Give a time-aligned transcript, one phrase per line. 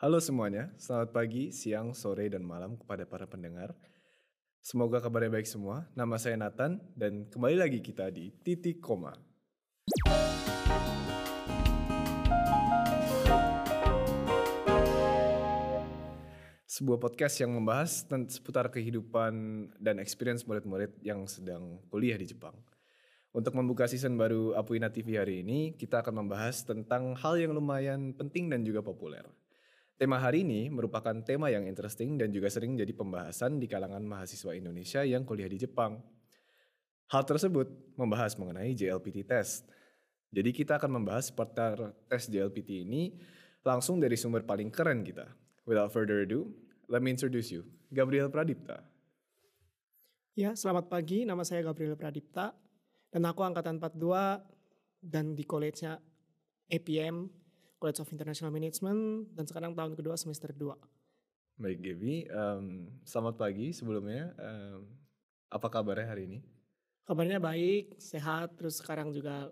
[0.00, 3.76] Halo semuanya, selamat pagi, siang, sore, dan malam kepada para pendengar.
[4.64, 5.92] Semoga kabarnya baik semua.
[5.92, 9.12] Nama saya Nathan dan kembali lagi kita di Titik Koma.
[16.64, 19.32] Sebuah podcast yang membahas seputar kehidupan
[19.76, 22.56] dan experience murid-murid yang sedang kuliah di Jepang.
[23.36, 28.16] Untuk membuka season baru Apuina TV hari ini, kita akan membahas tentang hal yang lumayan
[28.16, 29.28] penting dan juga populer.
[30.00, 34.56] Tema hari ini merupakan tema yang interesting dan juga sering jadi pembahasan di kalangan mahasiswa
[34.56, 36.00] Indonesia yang kuliah di Jepang.
[37.12, 37.68] Hal tersebut
[38.00, 39.68] membahas mengenai JLPT test.
[40.32, 43.12] Jadi kita akan membahas seputar tes JLPT ini
[43.60, 45.28] langsung dari sumber paling keren kita.
[45.68, 46.48] Without further ado,
[46.88, 48.80] let me introduce you, Gabriel Pradipta.
[50.32, 51.28] Ya, selamat pagi.
[51.28, 52.56] Nama saya Gabriel Pradipta
[53.12, 54.00] dan aku angkatan 42
[55.04, 56.00] dan di college-nya
[56.72, 57.28] APM,
[57.80, 60.76] College of International Management dan sekarang tahun kedua semester 2.
[61.56, 64.36] Baik Gaby, um, selamat pagi sebelumnya.
[64.36, 64.84] Um,
[65.48, 66.38] apa kabarnya hari ini?
[67.08, 69.48] Kabarnya baik, sehat, terus sekarang juga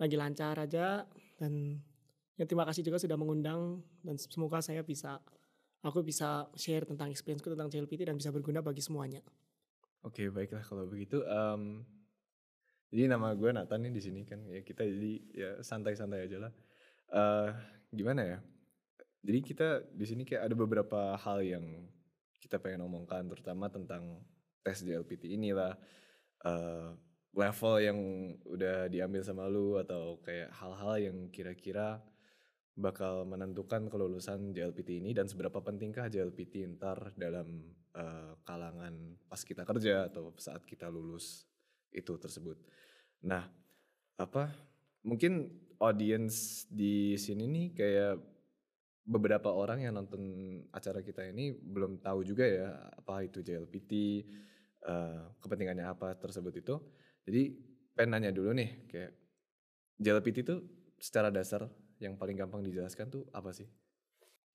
[0.00, 1.04] lagi lancar aja
[1.36, 1.76] dan
[2.40, 5.20] ya terima kasih juga sudah mengundang dan semoga saya bisa
[5.84, 9.20] aku bisa share tentang experienceku tentang JLPT dan bisa berguna bagi semuanya.
[10.02, 11.20] Oke, baiklah kalau begitu.
[11.28, 11.84] Um,
[12.88, 16.52] jadi nama gue Nathan nih di sini kan ya kita jadi ya santai-santai aja lah.
[17.08, 17.52] Uh,
[17.92, 18.38] gimana ya?
[19.24, 21.66] Jadi kita di sini kayak ada beberapa hal yang
[22.38, 24.22] kita pengen omongkan, terutama tentang
[24.62, 25.74] tes JLPT inilah.
[26.38, 26.94] Uh,
[27.38, 27.98] level yang
[28.48, 32.00] udah diambil sama lu atau kayak hal-hal yang kira-kira
[32.78, 39.66] bakal menentukan kelulusan JLPT ini dan seberapa pentingkah JLPT ntar dalam uh, kalangan pas kita
[39.66, 41.46] kerja atau saat kita lulus
[41.90, 42.58] itu tersebut.
[43.26, 43.50] Nah,
[44.14, 44.54] apa
[45.02, 48.14] mungkin audience di sini nih kayak
[49.08, 50.20] beberapa orang yang nonton
[50.68, 53.92] acara kita ini belum tahu juga ya apa itu JLPT,
[54.84, 56.76] uh, eh, kepentingannya apa tersebut itu.
[57.24, 57.42] Jadi
[57.96, 59.12] pengen nanya dulu nih kayak
[59.96, 60.56] JLPT itu
[61.00, 61.66] secara dasar
[61.98, 63.66] yang paling gampang dijelaskan tuh apa sih?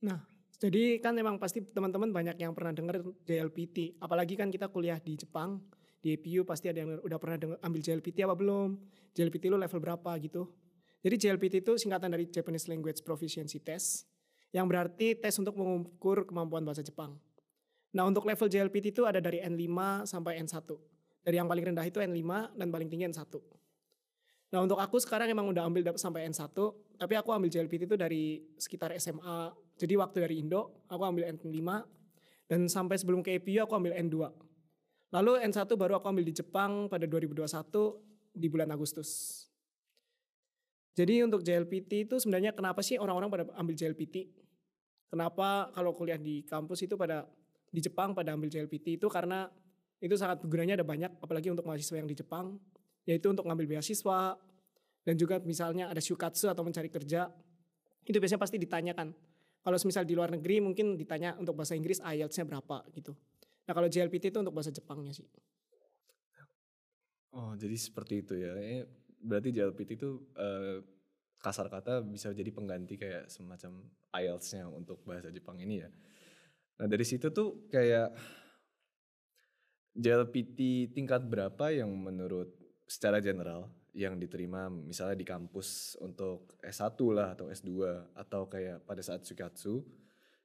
[0.06, 0.22] Nah,
[0.62, 4.00] jadi kan memang pasti teman-teman banyak yang pernah dengar JLPT.
[4.00, 5.60] Apalagi kan kita kuliah di Jepang,
[6.00, 8.70] di EPU pasti ada yang udah pernah denger, ambil JLPT apa belum?
[9.12, 10.48] JLPT lu level berapa gitu.
[11.04, 14.08] Jadi JLPT itu singkatan dari Japanese Language Proficiency Test,
[14.56, 17.20] yang berarti tes untuk mengukur kemampuan bahasa Jepang.
[17.92, 20.64] Nah untuk level JLPT itu ada dari N5 sampai N1.
[21.24, 23.20] Dari yang paling rendah itu N5 dan paling tinggi N1.
[24.54, 26.56] Nah untuk aku sekarang emang udah ambil sampai N1,
[26.96, 29.52] tapi aku ambil JLPT itu dari sekitar SMA.
[29.76, 31.60] Jadi waktu dari Indo, aku ambil N5,
[32.48, 34.30] dan sampai sebelum ke EPU aku ambil N2.
[35.14, 37.50] Lalu N1 baru aku ambil di Jepang pada 2021
[38.34, 39.43] di bulan Agustus.
[40.94, 44.30] Jadi untuk JLPT itu sebenarnya kenapa sih orang-orang pada ambil JLPT?
[45.10, 47.26] Kenapa kalau kuliah di kampus itu pada
[47.74, 49.10] di Jepang pada ambil JLPT itu?
[49.10, 49.50] Karena
[49.98, 52.60] itu sangat gunanya ada banyak apalagi untuk mahasiswa yang di Jepang
[53.08, 54.36] yaitu untuk ngambil beasiswa
[55.04, 57.32] dan juga misalnya ada syukatsu atau mencari kerja
[58.04, 59.16] itu biasanya pasti ditanyakan.
[59.64, 62.84] Kalau misal di luar negeri mungkin ditanya untuk bahasa Inggris IELTS-nya berapa?
[62.92, 63.16] gitu.
[63.64, 65.24] Nah kalau JLPT itu untuk bahasa Jepangnya sih.
[67.32, 68.52] Oh jadi seperti itu ya
[69.24, 70.84] berarti JLPT itu uh,
[71.40, 73.84] kasar kata bisa jadi pengganti kayak semacam
[74.16, 75.90] IELTS-nya untuk bahasa Jepang ini ya
[76.78, 78.12] nah dari situ tuh kayak
[79.94, 82.50] JLPT tingkat berapa yang menurut
[82.90, 87.72] secara general yang diterima misalnya di kampus untuk S1 lah atau S2
[88.18, 89.86] atau kayak pada saat Sukatsu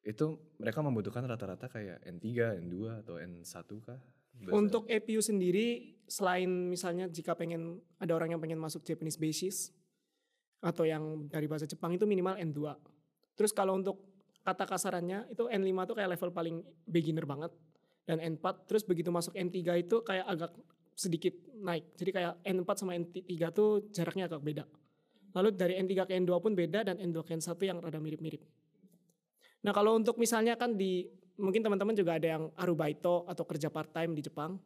[0.04, 0.26] itu
[0.60, 4.00] mereka membutuhkan rata-rata kayak N3, N2 atau N1 kah?
[4.38, 4.54] Bahasa.
[4.54, 9.74] Untuk EPU sendiri selain misalnya jika pengen ada orang yang pengen masuk Japanese basis
[10.58, 12.74] atau yang dari bahasa Jepang itu minimal N2.
[13.38, 14.02] Terus kalau untuk
[14.42, 16.56] kata kasarannya itu N5 tuh kayak level paling
[16.88, 17.52] beginner banget
[18.08, 20.52] dan N4 terus begitu masuk N3 itu kayak agak
[20.98, 21.94] sedikit naik.
[21.94, 23.22] Jadi kayak N4 sama N3
[23.54, 24.64] tuh jaraknya agak beda.
[25.36, 28.42] Lalu dari N3 ke N2 pun beda dan N2 ke N1 yang rada mirip-mirip.
[29.62, 31.06] Nah kalau untuk misalnya kan di
[31.38, 34.58] mungkin teman-teman juga ada yang arubaito atau kerja part time di Jepang.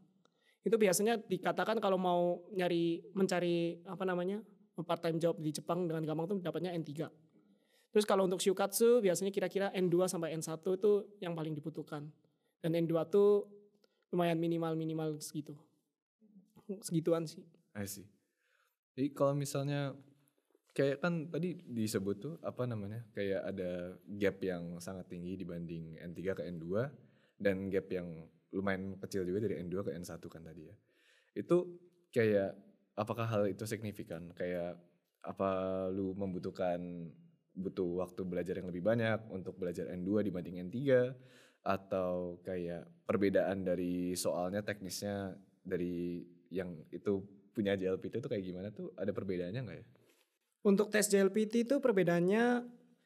[0.65, 4.41] Itu biasanya dikatakan kalau mau nyari mencari apa namanya
[4.83, 7.07] part time job di Jepang dengan gampang tuh dapatnya N3.
[7.93, 12.09] Terus kalau untuk shukatsu biasanya kira-kira N2 sampai N1 itu yang paling dibutuhkan.
[12.65, 13.45] Dan N2 tuh
[14.09, 15.53] lumayan minimal-minimal segitu
[16.81, 17.45] segituan sih.
[17.77, 18.09] I see.
[18.97, 19.93] Jadi kalau misalnya
[20.73, 26.21] kayak kan tadi disebut tuh apa namanya kayak ada gap yang sangat tinggi dibanding N3
[26.33, 26.67] ke N2
[27.37, 28.09] dan gap yang
[28.53, 30.77] lumayan kecil juga dari N2 ke N1 kan tadi ya.
[31.37, 31.77] Itu
[32.13, 32.57] kayak
[32.97, 34.33] apakah hal itu signifikan?
[34.33, 34.81] Kayak
[35.23, 35.51] apa
[35.93, 36.81] lu membutuhkan
[37.53, 40.77] butuh waktu belajar yang lebih banyak untuk belajar N2 dibanding N3
[41.63, 47.23] atau kayak perbedaan dari soalnya teknisnya dari yang itu
[47.53, 49.87] punya JLPT itu kayak gimana tuh ada perbedaannya nggak ya?
[50.63, 52.63] Untuk tes JLPT itu perbedaannya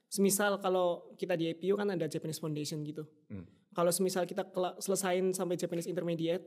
[0.07, 3.09] semisal kalau kita di APU kan ada Japanese Foundation gitu.
[3.29, 3.49] Hmm.
[3.73, 4.45] Kalau semisal kita
[4.79, 6.45] selesain sampai Japanese Intermediate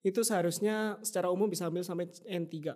[0.00, 2.72] itu seharusnya secara umum bisa ambil sampai N3.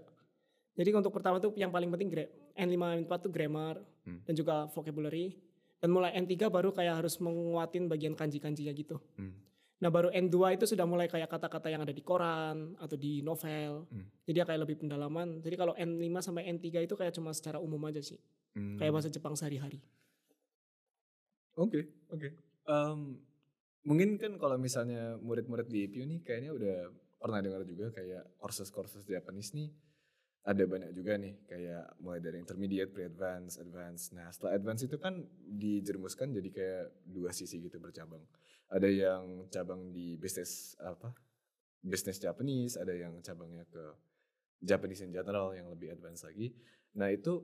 [0.73, 4.19] Jadi untuk pertama tuh yang paling penting gra- N5 N4 tuh grammar Hmm.
[4.25, 5.37] dan juga vocabulary.
[5.79, 8.99] Dan mulai N3 baru kayak harus menguatin bagian kanji-kanjinya gitu.
[9.17, 9.33] Hmm.
[9.83, 13.91] Nah baru N2 itu sudah mulai kayak kata-kata yang ada di koran atau di novel.
[13.91, 14.07] Hmm.
[14.23, 15.43] Jadi ya kayak lebih pendalaman.
[15.43, 18.23] Jadi kalau N5 sampai N3 itu kayak cuma secara umum aja sih.
[18.55, 18.79] Hmm.
[18.79, 19.83] Kayak bahasa Jepang sehari-hari.
[21.59, 22.29] Oke, oke.
[22.63, 23.19] Em,
[23.83, 26.77] mungkin kan kalau misalnya murid-murid di APU nih kayaknya udah
[27.19, 29.71] pernah dengar juga kayak courses-courses Japanese nih
[30.43, 34.11] ada banyak juga nih kayak mulai dari intermediate, pre-advance, advance.
[34.11, 38.23] Nah setelah advance itu kan dijerumuskan jadi kayak dua sisi gitu bercabang.
[38.73, 41.13] Ada yang cabang di bisnis apa?
[41.83, 43.85] Bisnis Japanese, ada yang cabangnya ke
[44.63, 46.55] Japanese in general yang lebih advance lagi.
[46.97, 47.43] Nah itu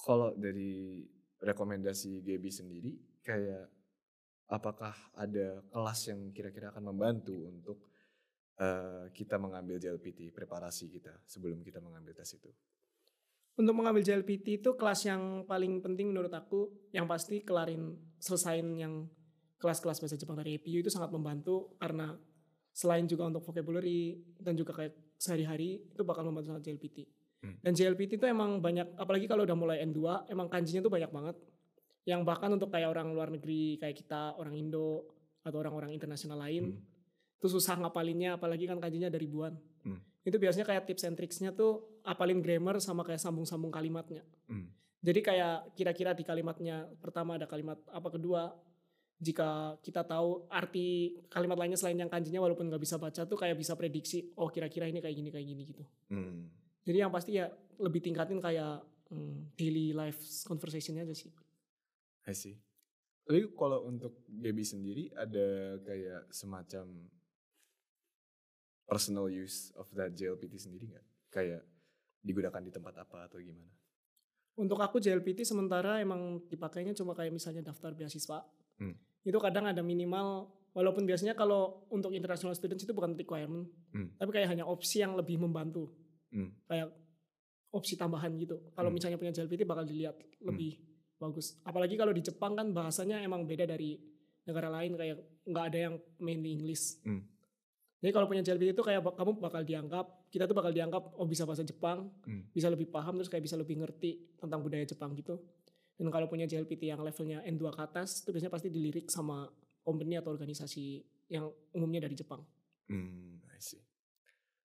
[0.00, 1.04] kalau dari
[1.38, 3.68] rekomendasi Gaby sendiri kayak
[4.48, 7.78] apakah ada kelas yang kira-kira akan membantu untuk
[8.58, 12.50] eh, kita mengambil JLPT preparasi kita sebelum kita mengambil tes itu.
[13.56, 19.08] Untuk mengambil JLPT itu kelas yang paling penting menurut aku yang pasti kelarin selesain yang
[19.56, 22.12] kelas-kelas bahasa Jepang dari APU itu sangat membantu karena
[22.76, 27.08] selain juga untuk vocabulary dan juga kayak sehari-hari itu bakal membantu sangat JLPT.
[27.40, 27.56] Hmm.
[27.64, 31.36] Dan JLPT itu emang banyak apalagi kalau udah mulai N2 emang kanjinya tuh banyak banget.
[32.04, 35.08] Yang bahkan untuk kayak orang luar negeri kayak kita, orang Indo
[35.40, 36.94] atau orang-orang internasional lain Hmm.
[37.36, 39.56] itu susah ngapalinnya apalagi kan kanjinya ada ribuan.
[39.84, 40.00] Hmm.
[40.26, 44.24] Itu biasanya kayak tips and tricksnya tuh apalin grammar sama kayak sambung-sambung kalimatnya.
[44.50, 44.68] Hmm.
[45.00, 48.50] Jadi kayak kira-kira di kalimatnya pertama ada kalimat apa kedua
[49.16, 53.56] jika kita tahu arti kalimat lainnya selain yang kanjinya walaupun nggak bisa baca tuh kayak
[53.56, 55.84] bisa prediksi oh kira-kira ini kayak gini kayak gini gitu.
[56.12, 56.52] Hmm.
[56.84, 57.48] Jadi yang pasti ya
[57.80, 61.32] lebih tingkatin kayak hmm, daily life conversationnya aja sih.
[62.28, 62.60] I see.
[63.26, 67.10] Tapi kalau untuk Gaby sendiri ada kayak semacam
[68.86, 71.06] personal use of that JLPT sendiri nggak?
[71.32, 71.62] Kayak
[72.22, 73.72] digunakan di tempat apa atau gimana?
[74.56, 78.46] Untuk aku JLPT sementara emang dipakainya cuma kayak misalnya daftar beasiswa.
[78.78, 78.94] Hmm.
[79.26, 84.14] Itu kadang ada minimal walaupun biasanya kalau untuk international students itu bukan requirement, Hmm.
[84.14, 85.90] tapi kayak hanya opsi yang lebih membantu.
[86.30, 86.54] Hmm.
[86.70, 86.94] Kayak
[87.74, 88.60] opsi tambahan gitu.
[88.70, 88.94] Kalau Hmm.
[88.94, 90.78] misalnya punya JLPT bakal dilihat lebih
[91.18, 91.58] bagus.
[91.64, 93.98] Apalagi kalau di Jepang kan bahasanya emang beda dari
[94.46, 97.02] negara lain kayak nggak ada yang mainly English.
[97.02, 97.24] Hmm.
[97.96, 101.48] Jadi kalau punya JLPT itu kayak kamu bakal dianggap, kita tuh bakal dianggap oh bisa
[101.48, 102.46] bahasa Jepang, Hmm.
[102.52, 105.40] bisa lebih paham terus kayak bisa lebih ngerti tentang budaya Jepang gitu.
[105.96, 109.48] Dan kalau punya JLPT yang levelnya N2 ke atas itu biasanya pasti dilirik sama
[109.80, 111.00] company atau organisasi
[111.32, 112.44] yang umumnya dari Jepang.
[112.92, 113.80] Hmm, I see.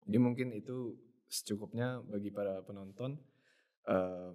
[0.05, 0.93] Jadi mungkin itu
[1.25, 3.17] secukupnya bagi para penonton
[3.89, 4.31] eh,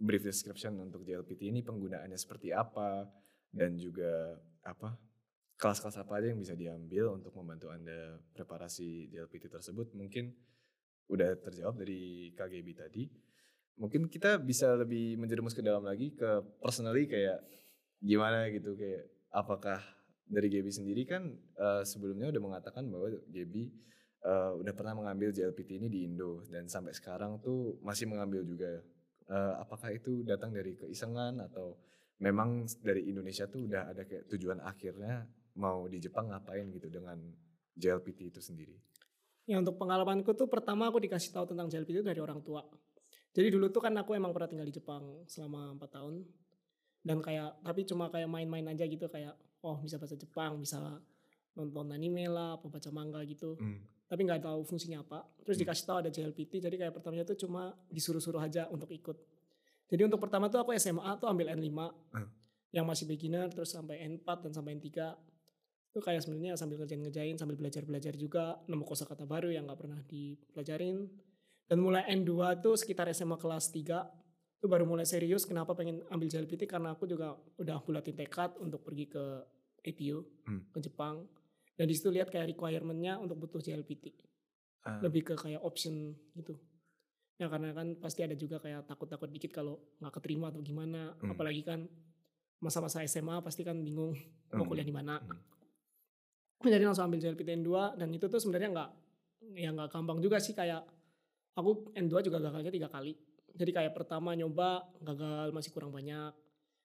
[0.00, 3.04] brief description untuk JLPT ini penggunaannya seperti apa
[3.52, 4.96] dan juga apa
[5.60, 10.32] kelas-kelas apa aja yang bisa diambil untuk membantu anda preparasi JLPT tersebut mungkin
[11.12, 13.04] udah terjawab dari KGB tadi.
[13.80, 17.40] Mungkin kita bisa lebih menjerumus ke dalam lagi ke personally kayak
[18.02, 19.80] gimana gitu kayak apakah
[20.28, 23.64] dari Gaby sendiri kan eh, sebelumnya udah mengatakan bahwa Gaby
[24.22, 28.80] eh, udah pernah mengambil JLPT ini di Indo dan sampai sekarang tuh masih mengambil juga.
[29.32, 31.78] Eh, apakah itu datang dari keisengan atau
[32.20, 35.26] memang dari Indonesia tuh udah ada kayak tujuan akhirnya
[35.56, 37.18] mau di Jepang ngapain gitu dengan
[37.76, 38.76] JLPT itu sendiri?
[39.48, 42.62] Ya untuk pengalamanku tuh pertama aku dikasih tahu tentang JLPT itu dari orang tua.
[43.32, 46.14] Jadi dulu tuh kan aku emang pernah tinggal di Jepang selama 4 tahun.
[47.02, 49.34] Dan kayak tapi cuma kayak main-main aja gitu kayak
[49.64, 50.78] oh bisa bahasa Jepang, bisa
[51.52, 53.56] nonton anime lah, apa baca manga gitu.
[53.56, 53.80] Hmm.
[54.06, 55.24] Tapi nggak tahu fungsinya apa.
[55.42, 55.62] Terus Hmm.
[55.66, 59.16] dikasih tahu ada JLPT, jadi kayak pertamanya tuh cuma disuruh-suruh aja untuk ikut.
[59.88, 62.28] Jadi untuk pertama tuh aku SMA tuh ambil N5 Hmm.
[62.72, 65.16] yang masih beginner terus sampai N4 dan sampai N3
[65.92, 71.04] itu kayak sebenarnya sambil ngerjain-ngerjain sambil belajar-belajar juga nemu kosakata baru yang nggak pernah dipelajarin
[71.72, 74.04] dan mulai N2 tuh sekitar SMA kelas 3
[74.60, 78.84] itu baru mulai serius kenapa pengen ambil JLPT karena aku juga udah bulatin tekad untuk
[78.84, 79.24] pergi ke
[79.80, 80.68] APU Hmm.
[80.68, 81.24] ke Jepang
[81.72, 84.12] dan di situ lihat kayak requirementnya untuk butuh JLPT
[84.84, 86.60] Ah, lebih ke kayak option gitu
[87.40, 91.32] ya karena kan pasti ada juga kayak takut-takut dikit kalau nggak keterima atau gimana Hmm.
[91.32, 91.88] apalagi kan
[92.60, 94.12] masa-masa SMA pasti kan bingung
[94.52, 94.68] mau Hmm.
[94.68, 96.68] kuliah di mana Hmm.
[96.68, 98.90] jadi langsung ambil JLPT N2 dan itu tuh sebenarnya nggak
[99.56, 100.84] ya nggak gampang juga sih kayak
[101.56, 103.16] aku N2 juga gagalnya tiga kali
[103.52, 106.32] jadi kayak pertama nyoba gagal masih kurang banyak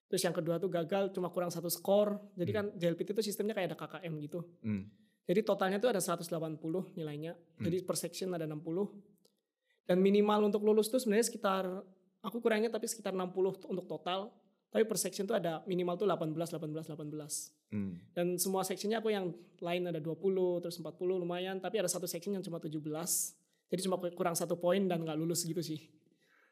[0.07, 2.15] Terus yang kedua tuh gagal cuma kurang satu skor.
[2.39, 2.57] Jadi Hmm.
[2.57, 4.39] kan JLPT itu sistemnya kayak ada KKM gitu.
[4.63, 4.87] Hmm.
[5.27, 7.35] Jadi totalnya tuh ada 180 nilainya.
[7.35, 7.63] Hmm.
[7.67, 8.87] Jadi per section ada 60.
[9.83, 11.63] Dan minimal untuk lulus tuh sebenarnya sekitar
[12.23, 14.31] aku kurangnya tapi sekitar 60 tuh untuk total.
[14.71, 17.51] Tapi per section tuh ada minimal tuh 18 18 18.
[17.75, 17.99] Hmm.
[18.15, 22.31] Dan semua sectionnya aku yang lain ada 20 terus 40 lumayan tapi ada satu section
[22.31, 22.79] yang cuma 17.
[23.67, 25.79] Jadi cuma kurang satu poin dan nggak lulus gitu sih.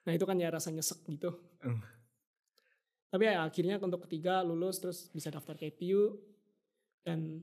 [0.05, 1.31] Nah itu kan ya rasa nyesek gitu.
[1.63, 1.79] Hmm.
[3.10, 6.19] Tapi ya akhirnya untuk ketiga lulus terus bisa daftar ke IPU
[7.07, 7.39] dan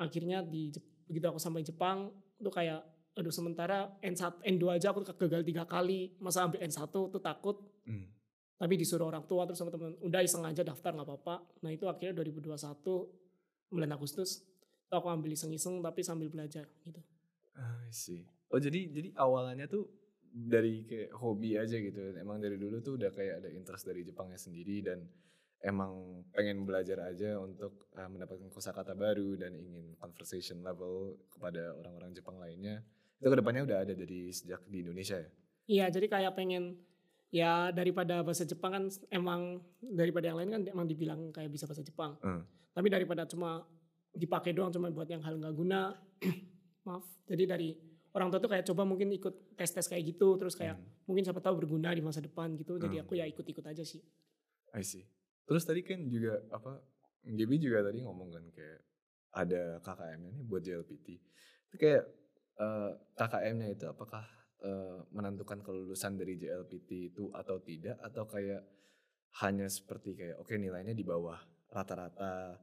[0.00, 0.72] akhirnya di
[1.04, 2.08] begitu aku sampai Jepang
[2.40, 2.80] itu kayak
[3.14, 8.08] aduh sementara N1 N2 aja aku gagal tiga kali masa ambil N1 tuh takut Hmm.
[8.56, 11.84] tapi disuruh orang tua terus sama teman udah iseng aja daftar nggak apa-apa nah itu
[11.84, 12.56] akhirnya 2021
[13.68, 14.40] bulan Agustus
[14.88, 17.04] aku ambil iseng-iseng tapi sambil belajar gitu
[17.54, 18.24] I see.
[18.50, 19.88] Oh jadi jadi awalnya tuh
[20.28, 22.12] dari kayak hobi aja gitu.
[22.18, 25.06] Emang dari dulu tuh udah kayak ada interest dari Jepangnya sendiri dan
[25.62, 32.12] emang pengen belajar aja untuk uh, mendapatkan kosakata baru dan ingin conversation level kepada orang-orang
[32.12, 32.82] Jepang lainnya.
[33.16, 35.30] Itu ke depannya udah ada dari sejak di Indonesia ya.
[35.64, 36.76] iya jadi kayak pengen
[37.32, 41.80] ya daripada bahasa Jepang kan emang daripada yang lain kan emang dibilang kayak bisa bahasa
[41.80, 42.44] Jepang Hmm.
[42.70, 43.64] tapi daripada cuma
[44.12, 45.96] dipakai doang cuma buat yang hal nggak guna
[46.86, 47.72] maaf jadi dari
[48.14, 50.86] orang tua tuh kayak coba mungkin ikut tes tes kayak gitu terus kayak Hmm.
[51.04, 53.04] mungkin siapa tahu berguna di masa depan gitu jadi Hmm.
[53.04, 54.00] aku ya ikut ikut aja sih
[54.74, 55.06] I see.
[55.46, 56.82] Terus tadi kan juga apa
[57.22, 58.80] Gaby juga tadi ngomong kan kayak
[59.34, 61.08] ada KKM-nya nih buat JLPT.
[61.70, 62.04] Itu kayak
[62.58, 64.26] eh, KKM-nya itu apakah
[64.66, 68.66] eh, menentukan kelulusan dari JLPT itu atau tidak atau kayak
[69.42, 71.38] hanya seperti kayak oke nilainya di bawah
[71.70, 72.58] rata-rata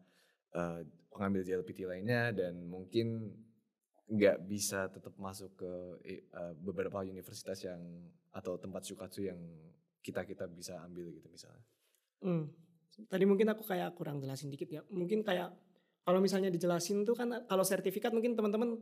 [0.52, 3.32] eh, pengambil JLPT lainnya dan mungkin
[4.10, 5.72] nggak bisa tetap masuk ke
[6.08, 6.24] eh,
[6.60, 7.80] beberapa universitas yang
[8.32, 9.40] atau tempat sukatsu yang
[10.02, 11.64] kita kita bisa ambil gitu misalnya.
[12.22, 12.50] Hmm.
[13.08, 14.82] Tadi mungkin aku kayak kurang jelasin dikit ya.
[14.90, 15.54] Mungkin kayak
[16.02, 18.82] kalau misalnya dijelasin tuh kan kalau sertifikat mungkin teman-teman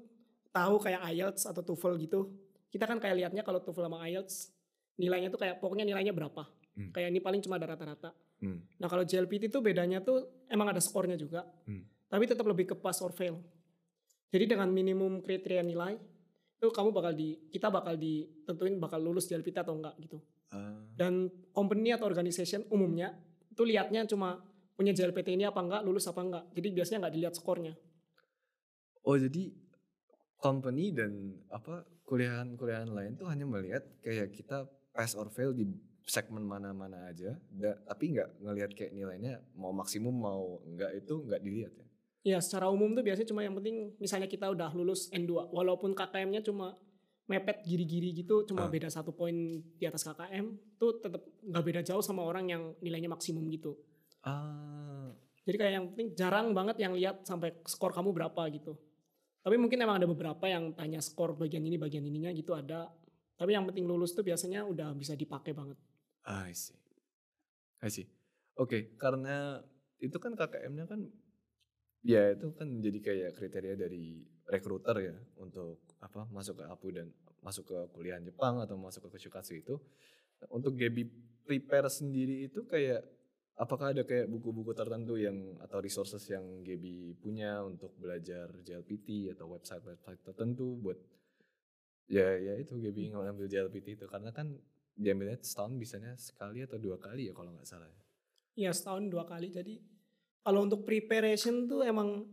[0.49, 2.19] tahu kayak IELTS atau TOEFL gitu.
[2.69, 4.55] Kita kan kayak lihatnya kalau TOEFL sama IELTS
[4.99, 6.47] nilainya tuh kayak pokoknya nilainya berapa.
[6.75, 6.91] Hmm.
[6.95, 8.11] Kayak ini paling cuma ada rata-rata.
[8.39, 8.63] Hmm.
[8.79, 11.43] Nah kalau JLPT tuh bedanya tuh emang ada skornya juga.
[11.67, 11.83] Hmm.
[12.09, 13.43] Tapi tetap lebih ke pass or fail.
[14.29, 15.97] Jadi dengan minimum kriteria nilai
[16.59, 20.19] itu kamu bakal di kita bakal ditentuin bakal lulus JLPT atau enggak gitu.
[20.51, 23.15] Ah, Dan company atau organization umumnya
[23.49, 24.43] itu lihatnya cuma
[24.75, 26.43] punya JLPT ini apa enggak, lulus apa enggak.
[26.53, 27.73] Jadi biasanya nggak dilihat skornya.
[28.99, 29.49] oh jadi
[30.37, 35.65] company dan apa kuliahan-kuliahan lain tuh hanya melihat kayak kita pass or fail di
[36.03, 41.41] segmen mana-mana aja, da- tapi nggak ngelihat kayak nilainya mau maksimum mau enggak itu nggak
[41.41, 41.87] dilihat ya.
[42.21, 46.43] Ya secara umum tuh biasanya cuma yang penting misalnya kita udah lulus N2 walaupun KKM-nya
[46.43, 46.75] cuma
[47.25, 48.71] mepet giri-giri gitu cuma Ah.
[48.71, 50.45] beda satu poin di atas KKM
[50.75, 53.77] tuh tetap nggak beda jauh sama orang yang nilainya maksimum gitu.
[54.25, 55.13] Ah,
[55.47, 58.75] Jadi kayak yang penting jarang banget yang lihat sampai skor kamu berapa gitu.
[59.39, 62.91] Tapi mungkin emang ada beberapa yang tanya skor bagian ini bagian ininya gitu ada.
[63.33, 65.79] Tapi yang penting lulus tuh biasanya udah bisa dipakai banget.
[66.27, 66.75] I see.
[67.79, 68.05] I see.
[68.59, 69.63] Oke, karena
[69.97, 71.07] itu kan KKM-nya kan
[72.03, 77.07] ya itu kan jadi kayak kriteria dari rekruter ya untuk apa masuk ke APU dan
[77.43, 79.75] masuk ke kuliah Jepang atau masuk ke Kushikatsu itu.
[80.51, 81.03] Untuk Gaby
[81.43, 83.03] prepare sendiri itu kayak
[83.59, 89.51] apakah ada kayak buku-buku tertentu yang atau resources yang Gaby punya untuk belajar JLPT atau
[89.51, 90.95] website-website tertentu buat
[92.07, 94.55] ya ya itu Gaby ngambil JLPT itu karena kan
[94.95, 97.87] diambilnya setahun bisanya sekali atau dua kali ya kalau nggak salah.
[98.55, 99.51] Iya setahun dua kali.
[99.51, 99.79] Jadi
[100.39, 102.25] kalau untuk preparation tuh emang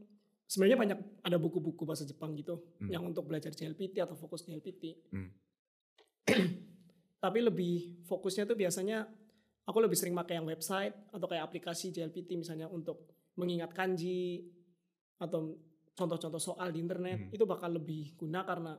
[0.45, 2.89] sebenarnya banyak ada buku-buku bahasa Jepang gitu Hmm.
[2.89, 5.11] yang untuk belajar JLPT atau fokus JLPT.
[5.11, 5.31] Hmm.
[7.17, 9.09] Tapi lebih fokusnya tuh biasanya
[9.65, 14.47] aku lebih sering pakai yang website atau kayak aplikasi JLPT misalnya untuk mengingat kanji
[15.19, 15.57] atau
[15.93, 17.35] contoh-contoh soal di internet Hmm.
[17.35, 18.77] itu bakal lebih guna karena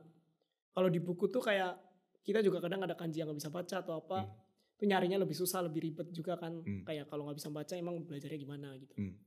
[0.70, 1.74] kalau di buku tuh kayak
[2.22, 4.32] kita juga kadang ada kanji yang nggak bisa baca atau apa Hmm.
[4.78, 6.86] Itu nyarinya lebih susah lebih ribet juga kan Hmm.
[6.86, 9.18] kayak kalau nggak bisa baca emang belajarnya gimana gitu Hmm.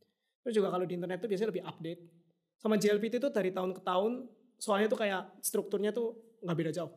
[0.42, 2.02] terus juga kalau di internet tuh biasanya lebih update
[2.56, 4.12] sama JLPT itu dari tahun ke tahun
[4.56, 6.94] soalnya tuh kayak strukturnya tuh nggak beda jauh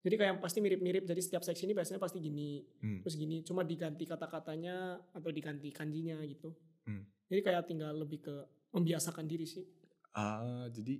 [0.00, 3.00] jadi kayak pasti mirip-mirip jadi setiap seksi ini biasanya pasti gini Hmm.
[3.00, 4.76] terus gini cuma diganti kata-katanya
[5.10, 6.52] atau diganti kanjinya gitu
[6.84, 7.08] Hmm.
[7.26, 8.34] jadi kayak tinggal lebih ke
[8.70, 9.64] membiasakan diri sih
[10.10, 10.98] Ah, jadi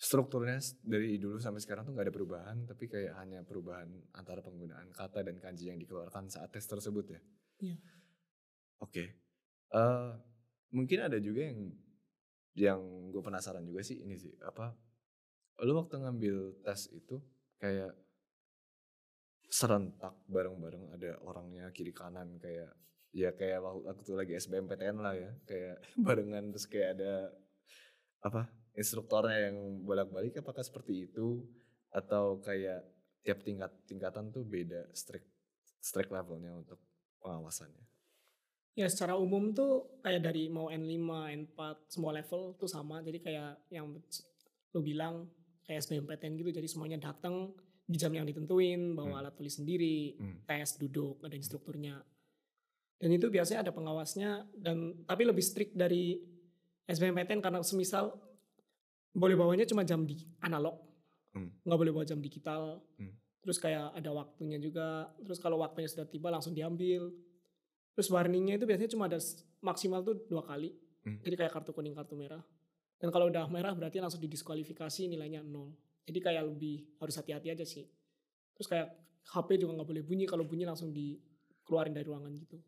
[0.00, 4.88] strukturnya dari dulu sampai sekarang tuh nggak ada perubahan, tapi kayak hanya perubahan antara penggunaan
[4.96, 7.20] kata dan kanji yang dikeluarkan saat tes tersebut ya.
[7.60, 7.76] Iya.
[8.80, 9.04] Oke.
[9.68, 10.10] Eh,
[10.72, 11.68] mungkin ada juga yang
[12.56, 12.80] yang
[13.12, 14.72] gue penasaran juga sih ini sih apa?
[15.68, 17.20] Lu waktu ngambil tes itu
[17.60, 17.92] kayak
[19.52, 22.72] serentak bareng-bareng ada orangnya kiri kanan kayak
[23.12, 25.76] ya kayak waktu, waktu lagi SBMPTN lah ya kayak
[26.06, 27.36] barengan terus kayak ada
[28.24, 28.48] apa
[28.80, 31.44] instruktornya yang bolak-balik apakah seperti itu
[31.92, 32.80] atau kayak
[33.20, 35.28] tiap tingkat tingkatan tuh beda strict
[35.84, 36.80] strict levelnya untuk
[37.20, 37.84] pengawasannya
[38.78, 40.94] Ya secara umum tuh kayak dari mau N5,
[41.42, 41.58] N4
[41.90, 43.02] semua level tuh sama.
[43.02, 43.90] Jadi kayak yang
[44.70, 45.26] lu bilang
[45.66, 46.50] kayak SBMPTN gitu.
[46.54, 47.50] Jadi semuanya datang
[47.82, 49.20] di jam yang ditentuin, bawa Hmm.
[49.26, 50.46] alat tulis sendiri, Hmm.
[50.46, 51.98] tes, duduk, ada instrukturnya.
[53.02, 56.22] Dan itu biasanya ada pengawasnya dan tapi lebih strict dari
[56.86, 58.14] SBMPTN karena semisal
[59.10, 60.78] boleh bawanya cuma jam di analog,
[61.30, 61.50] Hmm.
[61.62, 62.82] nggak boleh bawa jam digital.
[62.98, 63.14] Hmm.
[63.40, 65.08] Terus kayak ada waktunya juga.
[65.22, 67.08] Terus kalau waktunya sudah tiba langsung diambil.
[67.94, 69.18] Terus warningnya itu biasanya cuma ada
[69.62, 70.74] maksimal tuh dua kali.
[71.06, 71.22] Hmm.
[71.22, 72.42] Jadi kayak kartu kuning, kartu merah.
[73.00, 75.72] Dan kalau udah merah berarti langsung didiskualifikasi nilainya nol.
[76.04, 77.88] Jadi kayak lebih harus hati-hati aja sih.
[78.58, 78.88] Terus kayak
[79.32, 80.24] HP juga nggak boleh bunyi.
[80.28, 82.58] Kalau bunyi langsung dikeluarin dari ruangan gitu.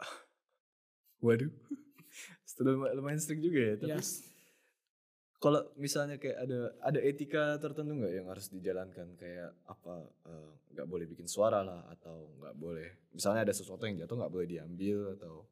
[1.24, 1.48] waduh
[2.96, 4.20] lumayan strict juga ya tapi Yes.
[5.46, 10.88] Kalau misalnya kayak ada ada etika tertentu nggak yang harus dijalankan kayak apa eh, nggak
[10.90, 15.14] boleh bikin suara lah atau nggak boleh misalnya ada sesuatu yang jatuh nggak boleh diambil
[15.14, 15.46] atau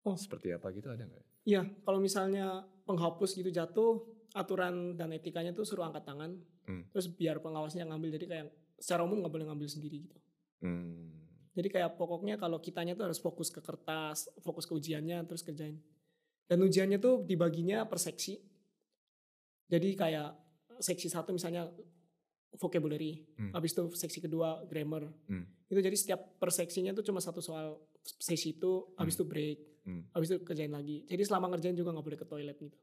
[0.00, 0.16] Oh.
[0.16, 1.24] seperti apa gitu ada nggak?
[1.44, 4.00] Iya, kalau misalnya penghapus gitu jatuh,
[4.32, 6.40] aturan dan etikanya tuh suruh angkat tangan.
[6.64, 6.88] Hmm.
[6.88, 8.16] Terus biar pengawasnya ngambil.
[8.16, 8.46] Jadi kayak
[8.80, 10.16] secara umum nggak boleh ngambil sendiri gitu.
[10.64, 11.12] Hmm.
[11.52, 15.76] Jadi kayak pokoknya kalau kitanya tuh harus fokus ke kertas, fokus ke ujiannya, terus kerjain.
[16.48, 18.40] Dan ujiannya tuh dibaginya per seksi.
[19.70, 20.34] Jadi kayak
[20.78, 21.70] seksi satu misalnya
[22.52, 23.54] vocabulary, Hmm.
[23.54, 25.06] habis itu seksi kedua grammar.
[25.24, 25.46] Hmm.
[25.64, 30.02] Itu jadi setiap per seksinya tuh cuma satu soal sesi itu, habis itu break, Hmm.
[30.10, 31.06] habis itu kerjain lagi.
[31.06, 32.76] Jadi selama ngerjain juga nggak boleh ke toilet gitu.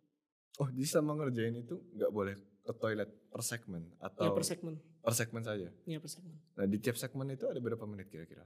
[0.57, 4.75] Oh jadi sama ngerjain itu nggak boleh ke toilet per segmen atau Ya per segmen,
[4.97, 5.69] per segmen saja?
[5.85, 6.33] ya per segmen.
[6.55, 8.41] Nah di tiap segmen itu ada berapa menit kira-kira?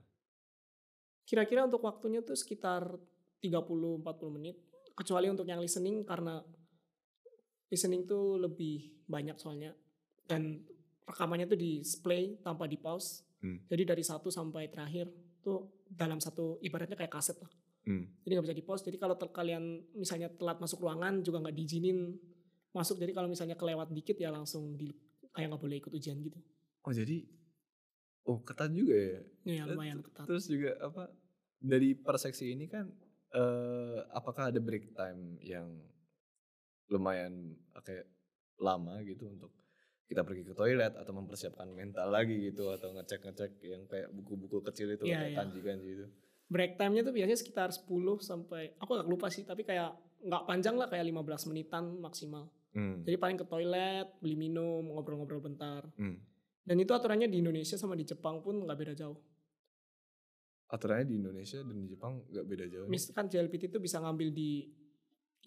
[1.24, 2.98] Kira-kira untuk waktunya tuh sekitar
[3.40, 4.58] 30-40 menit.
[4.92, 6.44] Kecuali untuk yang listening karena
[7.72, 9.72] listening tuh lebih banyak soalnya.
[10.28, 10.62] Dan
[11.08, 13.24] rekamannya tuh di display tanpa di pause.
[13.42, 13.64] Hmm.
[13.66, 15.10] Jadi dari satu sampai terakhir
[15.42, 17.50] tuh dalam satu ibaratnya kayak kaset lah.
[17.88, 18.06] Hmm.
[18.22, 18.84] Jadi nggak bisa di pause.
[18.86, 22.14] Jadi kalau kalian misalnya telat masuk ruangan juga nggak diizinin
[22.76, 23.02] masuk.
[23.02, 24.94] Jadi kalau misalnya kelewat dikit ya langsung di
[25.34, 26.38] kayak nggak boleh ikut ujian gitu.
[26.86, 27.26] Oh jadi
[28.30, 29.20] oh ketat juga ya?
[29.48, 30.30] Ya Eh, lumayan ketat.
[30.30, 31.10] Terus juga apa
[31.58, 32.90] dari per seksi ini kan
[33.32, 35.72] eh apakah ada break time yang
[36.92, 38.06] lumayan kayak
[38.60, 39.50] lama gitu untuk
[40.06, 44.92] kita pergi ke toilet atau mempersiapkan mental lagi gitu atau ngecek-ngecek yang kayak buku-buku kecil
[44.92, 45.38] itu Iya, kayak iya.
[45.40, 46.06] kanji-kanji itu.
[46.46, 47.88] break time-nya tuh biasanya sekitar 10
[48.20, 52.52] sampai aku agak lupa sih tapi kayak nggak panjang lah kayak 15 menitan maksimal.
[52.72, 53.04] Hmm.
[53.04, 55.88] Jadi paling ke toilet, beli minum, ngobrol-ngobrol bentar.
[55.96, 56.20] Hmm.
[56.62, 59.16] Dan itu aturannya di Indonesia sama di Jepang pun nggak beda jauh.
[60.68, 62.86] Aturannya di Indonesia dan di Jepang nggak beda jauh.
[62.88, 62.92] nih.
[62.96, 64.72] Misalkan JLPT itu bisa ngambil di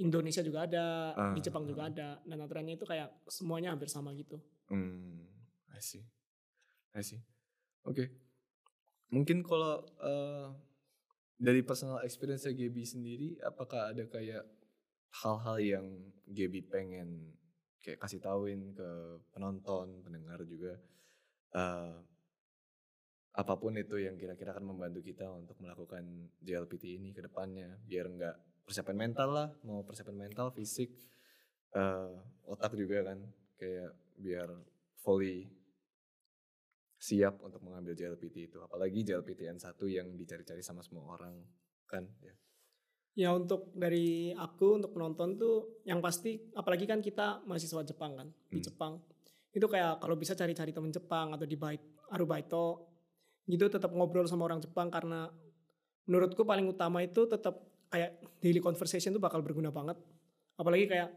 [0.02, 1.90] Indonesia juga ada, di Ah, Jepang juga ah.
[1.90, 2.08] ada.
[2.26, 4.42] Dan aturannya itu kayak semuanya hampir sama gitu.
[4.66, 5.22] Hmm,
[5.70, 6.02] I see.
[6.94, 7.22] I see.
[7.86, 8.10] Oke.
[9.14, 10.48] Mungkin kalau eh,
[11.38, 14.42] dari personal experience Gaby sendiri, apakah ada kayak
[15.22, 15.86] hal-hal yang
[16.26, 17.38] Gaby pengen
[17.84, 18.90] kayak kasih tauin ke
[19.30, 20.74] penonton, pendengar juga,
[21.54, 21.94] eh,
[23.34, 28.06] apa pun itu yang kira-kira akan membantu kita untuk melakukan JLPT ini ke depannya, biar
[28.10, 30.90] nggak persiapan mental lah, mau persiapan mental, fisik,
[31.76, 32.12] eh,
[32.48, 33.20] otak juga kan,
[33.60, 34.48] kayak biar
[35.04, 35.48] fully
[36.96, 38.58] siap untuk mengambil JLPT itu.
[38.64, 41.36] Apalagi JLPT N1 yang dicari-cari sama semua orang
[41.84, 42.08] kan.
[42.24, 42.34] Ya.
[43.14, 48.28] Ya untuk dari aku untuk penonton tuh yang pasti apalagi kan kita mahasiswa Jepang kan
[48.50, 48.66] di Hmm.
[48.66, 48.92] Jepang
[49.54, 51.78] itu kayak kalau bisa cari-cari teman Jepang atau di bait
[52.10, 52.90] Arubaito
[53.46, 55.30] gitu tetap ngobrol sama orang Jepang karena
[56.10, 57.54] menurutku paling utama itu tetap
[57.94, 58.10] kayak
[58.42, 59.94] daily conversation tuh bakal berguna banget
[60.58, 61.14] apalagi kayak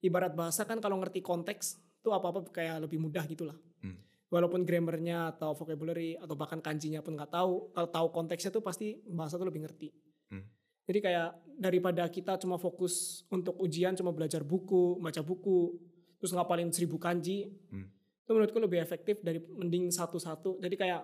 [0.00, 3.98] ibarat bahasa kan kalau ngerti konteks tuh apa-apa kayak lebih mudah gitulah Hmm.
[4.30, 8.94] walaupun grammarnya atau vocabulary atau bahkan kanjinya pun nggak tahu kalau tahu konteksnya tuh pasti
[9.10, 9.90] bahasa tuh lebih ngerti
[10.30, 10.46] Hmm.
[10.86, 15.76] jadi kayak daripada kita cuma fokus untuk ujian cuma belajar buku, baca buku,
[16.16, 17.88] terus ngapalin seribu kanji, Hmm.
[18.24, 20.56] itu menurutku lebih efektif dari mending satu-satu.
[20.60, 21.02] Jadi kayak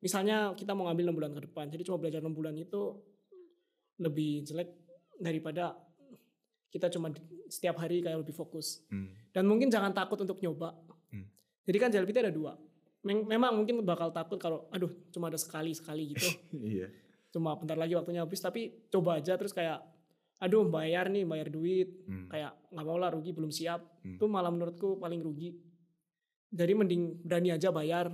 [0.00, 2.96] misalnya kita mau ngambil 6 bulan ke depan, jadi cuma belajar 6 bulan itu
[4.00, 4.72] lebih jelek
[5.14, 5.76] daripada
[6.66, 7.12] kita cuma
[7.46, 8.80] setiap hari kayak lebih fokus.
[8.86, 9.10] Hmm.
[9.30, 10.72] Dan mungkin jangan takut untuk nyoba.
[11.10, 11.26] Hmm.
[11.62, 12.54] Jadi kan JLPT ada dua.
[13.00, 16.26] Mem- Memang mungkin bakal takut kalau aduh cuma ada sekali-sekali gitu.
[16.56, 16.88] Iya.
[17.30, 19.78] cuma bentar lagi waktunya habis tapi coba aja terus kayak
[20.36, 22.26] aduh bayar nih bayar duit Hmm.
[22.26, 24.18] kayak nggak mau lah rugi belum siap Hmm.
[24.18, 25.54] itu malah menurutku paling rugi
[26.50, 28.10] jadi mending berani aja bayar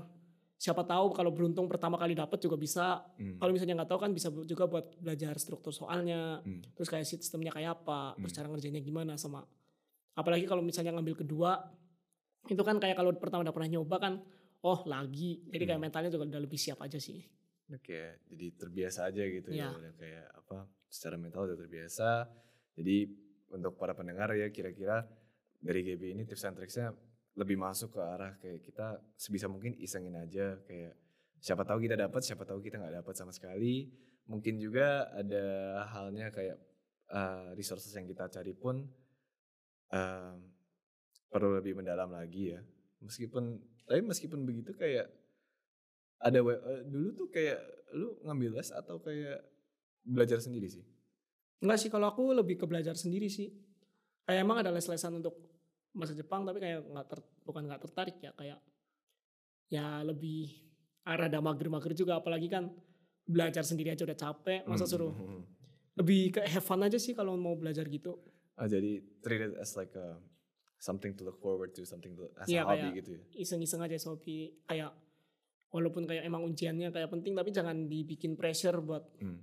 [0.57, 3.05] siapa tahu kalau beruntung pertama kali dapat juga bisa.
[3.21, 3.37] Hmm.
[3.37, 6.65] Kalau misalnya nggak tahu kan bisa juga buat belajar struktur soalnya, Hmm.
[6.73, 8.39] terus kayak sistemnya kayak apa, terus Hmm.
[8.41, 9.45] cara ngerjainnya gimana sama.
[10.17, 11.61] Apalagi kalau misalnya ngambil kedua,
[12.49, 14.15] itu kan kayak kalau pertama udah pernah nyoba kan,
[14.65, 15.45] oh lagi.
[15.53, 15.85] Jadi kayak Hmm.
[15.93, 17.21] mentalnya juga udah lebih siap aja sih.
[17.69, 19.69] Oke, jadi terbiasa aja gitu ya, Iya.
[19.77, 20.59] udah kayak apa?
[20.89, 22.25] Secara mental udah terbiasa.
[22.79, 22.97] Jadi
[23.53, 25.05] untuk para pendengar ya kira-kira
[25.59, 26.95] dari GB ini tips and tricksnya
[27.37, 30.97] lebih masuk ke arah kayak kita sebisa mungkin isengin aja kayak
[31.41, 33.93] siapa tahu kita dapat, siapa tahu kita nggak dapat sama sekali.
[34.27, 35.45] Mungkin juga ada
[35.95, 36.59] halnya kayak
[37.13, 38.83] uh, resources yang kita cari pun
[39.95, 40.37] um,
[41.31, 42.61] perlu lebih mendalam lagi ya.
[43.05, 45.07] Meskipun tapi meskipun begitu kayak
[46.19, 47.61] ada eh, dulu tuh kayak
[47.95, 49.45] lu ngambil les atau kayak
[50.03, 50.83] belajar sendiri sih?
[51.63, 53.53] Enggak sih kalau aku lebih ke belajar sendiri sih.
[54.27, 55.39] Kayak emang ada les-lesan untuk
[55.97, 58.59] bahasa Jepang tapi kayak nggak ter, bukan nggak tertarik ya kayak
[59.67, 60.53] ya lebih
[61.03, 62.71] ah, rada mager-mager juga apalagi kan
[63.25, 65.43] belajar sendiri aja udah capek masa Hmm, suruh hmm,
[65.99, 68.21] lebih ke have fun aja sih kalau mau belajar gitu.
[68.55, 70.17] Ah, jadi treat it as like a
[70.79, 73.23] something to look forward to, something to, as Iya, a hobby kayak- gitu ya.
[73.35, 74.93] Iseng-iseng aja hobi kayak
[75.69, 79.41] walaupun kayak emang ujiannya kayak penting tapi jangan dibikin pressure buat Hmm.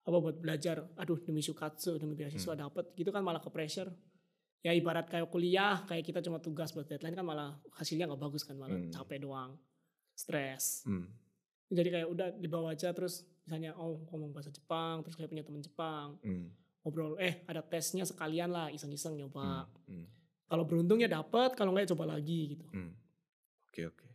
[0.00, 2.62] apa buat belajar aduh demi sukatsu demi beasiswa Hmm.
[2.62, 3.90] dapat gitu kan malah ke pressure
[4.60, 8.42] ya ibarat kayak kuliah kayak kita cuma tugas buat deadline kan malah hasilnya nggak bagus
[8.42, 8.90] kan malah Hmm.
[8.90, 9.56] capek doang
[10.12, 11.08] stres Hmm.
[11.66, 15.60] jadi kayak udah dibawa aja terus misalnya oh ngomong bahasa Jepang terus kayak punya teman
[15.60, 16.52] Jepang Hmm.
[16.80, 20.04] ngobrol eh ada tesnya sekalian lah iseng-iseng nyoba Hmm.
[20.04, 20.06] Hmm.
[20.44, 22.92] kalau beruntung ya dapat kalau nggak ya coba lagi gitu Hmm.
[23.66, 24.06] Oke oke.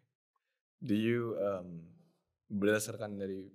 [0.78, 1.90] Do you um,
[2.46, 3.48] berdasarkan dari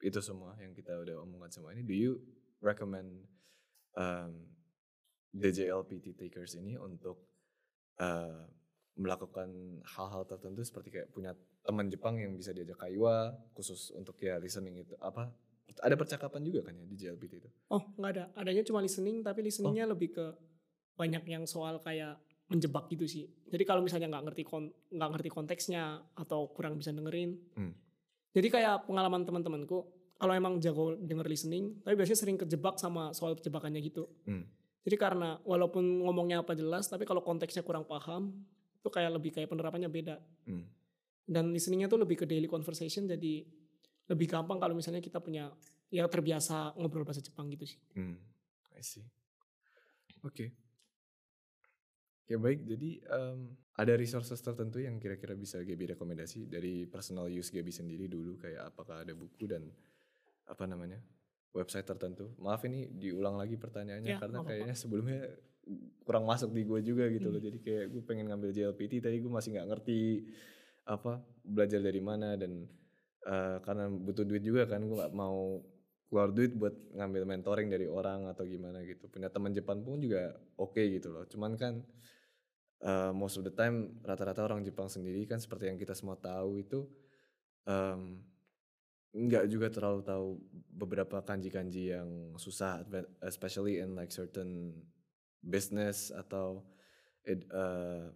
[0.00, 2.12] itu semua yang kita udah omongkan semua ini, do you
[2.58, 3.26] recommend
[3.92, 4.46] um,
[5.32, 7.22] DJLPT takers ini untuk
[7.96, 8.44] uh,
[8.94, 9.48] melakukan
[9.86, 14.76] hal-hal tertentu seperti kayak punya teman Jepang yang bisa diajak kaiwa khusus untuk ya listening
[14.78, 15.30] itu apa?
[15.80, 17.48] Ada percakapan juga kan ya di JLPT itu?
[17.70, 19.94] oh nggak ada adanya cuma listening tapi listeningnya Oh.
[19.94, 20.26] lebih ke
[20.92, 22.18] banyak yang soal kayak
[22.50, 26.90] menjebak gitu sih jadi kalau misalnya nggak ngerti kon nggak ngerti konteksnya atau kurang bisa
[26.90, 27.72] dengerin Hmm.
[28.30, 33.38] jadi kayak pengalaman teman-temanku kalau emang jago denger listening tapi biasanya sering kejebak sama soal
[33.38, 34.44] jebakannya gitu Hmm.
[34.80, 38.32] Jadi karena walaupun ngomongnya apa jelas tapi kalau konteksnya kurang paham
[38.76, 40.16] itu kayak lebih kayak penerapannya beda
[40.48, 40.64] Hmm.
[41.24, 43.44] dan listeningnya tuh lebih ke daily conversation jadi
[44.08, 45.52] lebih gampang kalau misalnya kita punya
[45.88, 48.16] ya terbiasa ngobrol bahasa Jepang gitu sih Hmm,
[48.74, 49.04] I see.
[50.20, 50.52] Oke.
[52.26, 57.50] Ya baik, jadi em, ada resources tertentu yang kira-kira bisa GB rekomendasi dari personal use
[57.50, 59.66] GB sendiri dulu kayak apakah ada buku dan
[60.46, 61.02] apa namanya
[61.50, 62.30] website tertentu.
[62.38, 64.50] Maaf ini diulang lagi pertanyaannya Ya, karena nggak apa-apa.
[64.54, 65.20] kayaknya sebelumnya
[66.06, 67.38] kurang masuk di gue juga gitu loh.
[67.38, 67.48] Hmm.
[67.50, 70.00] Jadi kayak gue pengen ngambil JLPT tadi gue masih nggak ngerti
[70.86, 72.66] apa belajar dari mana dan
[73.26, 75.60] eh, karena butuh duit juga kan gue nggak mau
[76.10, 79.06] keluar duit buat ngambil mentoring dari orang atau gimana gitu.
[79.06, 81.22] Punya teman Jepang pun juga oke gitu loh.
[81.30, 81.78] Cuman kan
[82.82, 86.58] uh, most of the time rata-rata orang Jepang sendiri kan seperti yang kita semua tahu
[86.58, 86.82] itu
[87.62, 88.18] em,
[89.12, 90.38] nggak juga terlalu tahu
[90.70, 92.86] beberapa kanji-kanji yang susah,
[93.20, 94.70] especially in like certain
[95.40, 96.62] business atau
[97.22, 98.06] ed- uh,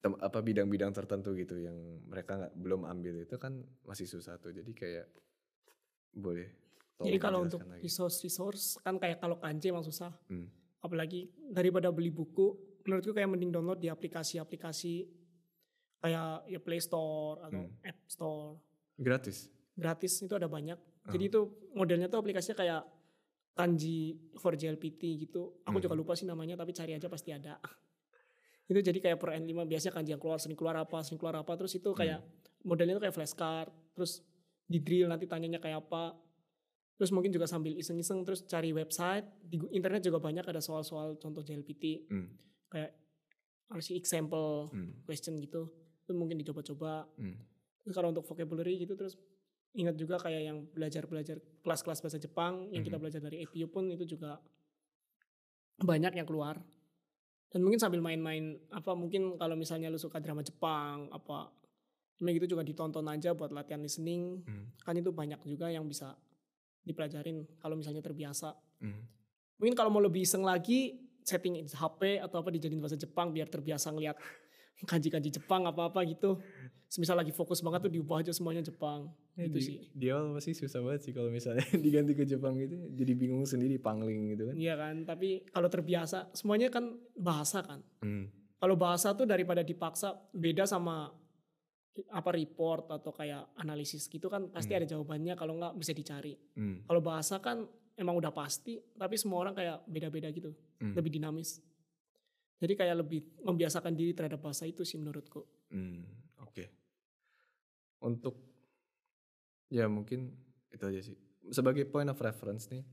[0.00, 4.50] tem- apa bidang-bidang tertentu gitu yang mereka nggak belum ambil itu kan masih susah tuh.
[4.50, 5.06] Jadi kayak
[6.10, 6.50] boleh.
[7.00, 7.80] jadi kalau untuk lagi.
[7.80, 10.44] resource resource kan kayak kalau kanji emang susah Hmm.
[10.80, 12.52] apalagi daripada beli buku
[12.84, 15.08] menurutku kayak mending download di aplikasi-aplikasi
[15.96, 17.72] kayak ya Play Store atau Hmm.
[17.80, 18.60] App Store
[19.00, 19.48] gratis.
[19.72, 20.76] gratis itu ada banyak.
[21.08, 21.40] Jadi itu
[21.72, 22.82] modelnya tuh aplikasinya kayak
[23.52, 25.58] kanji for JLPT gitu.
[25.64, 25.82] Aku Hmm.
[25.82, 27.56] juga lupa sih namanya tapi cari aja pasti ada.
[28.70, 31.58] Itu jadi kayak per N5 biasanya kanji yang keluar sering keluar apa sering keluar apa.
[31.58, 32.22] Terus itu kayak
[32.62, 34.22] modelnya tuh kayak flashcard terus
[34.62, 36.14] di drill nanti tanyanya kayak apa.
[36.94, 39.26] Terus mungkin juga sambil iseng-iseng terus cari website.
[39.42, 42.30] Di internet juga banyak ada soal-soal contoh JLPT Hmm.
[42.68, 42.94] kayak
[43.66, 45.02] harus example Hmm.
[45.02, 45.66] question gitu.
[46.00, 47.10] Itu mungkin dicoba-coba.
[47.16, 47.34] Hmm.
[47.88, 49.16] Kalau untuk vocabulary gitu terus
[49.72, 53.02] ingat juga kayak yang belajar-belajar kelas-kelas bahasa Jepang yang kita Mhm.
[53.06, 54.36] belajar dari APU pun itu juga
[55.80, 56.60] banyak yang keluar.
[57.50, 61.50] Dan mungkin sambil main-main apa mungkin kalau misalnya lu suka drama Jepang apa
[62.20, 64.44] ini gitu juga ditonton aja buat latihan listening.
[64.44, 64.70] Hmm.
[64.84, 66.14] Kan itu banyak juga yang bisa
[66.84, 68.54] dipelajarin kalau misalnya terbiasa.
[68.84, 69.02] Hmm.
[69.56, 73.92] Mungkin kalau mau lebih iseng lagi setting HP atau apa dijadiin bahasa Jepang biar terbiasa
[73.92, 74.16] ngeliat
[74.84, 76.40] kanji-kanji Jepang apa-apa gitu.
[76.86, 79.14] Semisal lagi fokus banget tuh diubah aja semuanya Jepang.
[79.38, 79.76] Ya, gitu di, sih.
[79.94, 83.78] di awal pasti susah banget sih kalau misalnya diganti ke Jepang gitu jadi bingung sendiri
[83.78, 84.54] pangling gitu kan.
[84.54, 87.80] Iya kan, tapi kalau terbiasa semuanya kan bahasa kan.
[88.02, 88.26] Hmm.
[88.58, 91.08] Kalau bahasa tuh daripada dipaksa beda sama
[92.10, 94.78] apa report atau kayak analisis gitu kan pasti Hmm.
[94.82, 96.34] ada jawabannya kalau nggak bisa dicari.
[96.58, 96.82] Hmm.
[96.84, 97.64] Kalau bahasa kan
[97.94, 100.96] emang udah pasti, tapi semua orang kayak beda-beda gitu, Hmm.
[100.96, 101.60] lebih dinamis.
[102.60, 105.40] Jadi kayak lebih membiasakan diri terhadap bahasa itu sih menurutku.
[105.72, 106.04] Hmm,
[106.44, 106.64] oke.
[108.04, 108.36] Untuk
[109.72, 110.28] ya mungkin
[110.68, 111.16] itu aja sih.
[111.48, 112.84] Sebagai point of reference nih,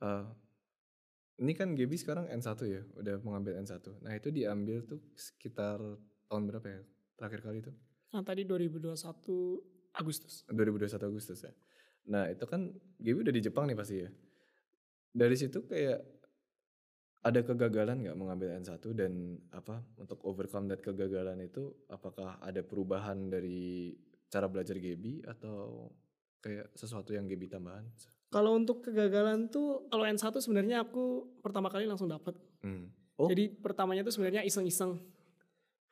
[0.00, 0.24] eh
[1.44, 3.82] ini kan Gaby sekarang N1 ya, udah mengambil N1.
[4.00, 5.82] Nah itu diambil tuh sekitar
[6.30, 6.80] tahun berapa ya?
[7.18, 7.72] Terakhir kali itu?
[8.14, 8.94] Nah tadi 2021
[9.98, 10.46] Agustus.
[10.48, 11.52] 2021 Agustus ya.
[12.08, 14.10] Nah itu kan Gaby udah di Jepang nih pasti ya.
[15.14, 16.13] Dari situ kayak
[17.24, 23.32] ada kegagalan nggak mengambil N1 dan apa untuk overcome that kegagalan itu apakah ada perubahan
[23.32, 23.96] dari
[24.28, 25.88] cara belajar Gaby atau
[26.44, 27.88] kayak sesuatu yang Gaby tambahan?
[28.28, 32.36] Kalau untuk kegagalan tuh, kalau N1 sebenarnya aku pertama kali langsung dapat.
[32.60, 32.92] Hmm.
[33.14, 34.98] Oh, Jadi pertamanya tuh sebenarnya iseng-iseng